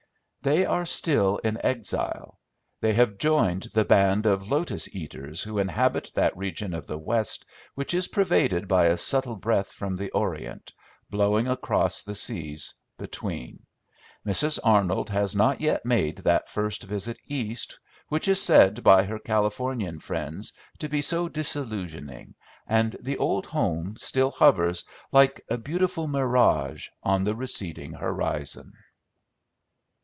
They 0.43 0.65
are 0.65 0.87
still 0.87 1.37
in 1.43 1.63
exile: 1.63 2.39
they 2.79 2.93
have 2.93 3.19
joined 3.19 3.67
the 3.75 3.85
band 3.85 4.25
of 4.25 4.49
lotus 4.49 4.89
eaters 4.95 5.43
who 5.43 5.59
inhabit 5.59 6.11
that 6.15 6.35
region 6.35 6.73
of 6.73 6.87
the 6.87 6.97
West 6.97 7.45
which 7.75 7.93
is 7.93 8.07
pervaded 8.07 8.67
by 8.67 8.85
a 8.85 8.97
subtle 8.97 9.35
breath 9.35 9.71
from 9.71 9.95
the 9.95 10.09
Orient, 10.13 10.73
blowing 11.11 11.47
across 11.47 12.01
the 12.01 12.15
seas 12.15 12.73
between. 12.97 13.67
Mrs. 14.25 14.57
Arnold 14.63 15.11
has 15.11 15.35
not 15.35 15.61
yet 15.61 15.85
made 15.85 16.15
that 16.17 16.49
first 16.49 16.85
visit 16.85 17.19
East 17.27 17.79
which 18.07 18.27
is 18.27 18.41
said 18.41 18.83
by 18.83 19.03
her 19.03 19.19
Californian 19.19 19.99
friends 19.99 20.53
to 20.79 20.89
be 20.89 21.03
so 21.03 21.29
disillusioning, 21.29 22.33
and 22.65 22.95
the 22.99 23.19
old 23.19 23.45
home 23.45 23.95
still 23.95 24.31
hovers, 24.31 24.85
like 25.11 25.45
a 25.51 25.59
beautiful 25.59 26.07
mirage, 26.07 26.87
on 27.03 27.25
the 27.25 27.35
receding 27.35 27.93
horizon. 27.93 28.71